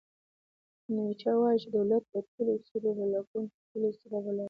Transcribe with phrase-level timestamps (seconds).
[0.95, 3.21] نیچه وایي چې دولت د ټولو سړو بلاګانو
[3.53, 4.39] تر ټولو سړه بلا ده.